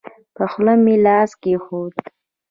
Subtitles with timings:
[0.35, 1.93] په خوله مې لاس کېښود.